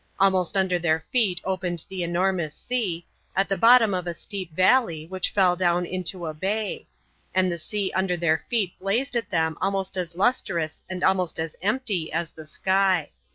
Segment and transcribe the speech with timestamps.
[0.19, 3.05] Almost under their feet opened the enormous sea,
[3.35, 6.87] at the bottom of a steep valley which fell down into a bay;
[7.35, 11.55] and the sea under their feet blazed at them almost as lustrous and almost as
[11.61, 13.11] empty as the sky.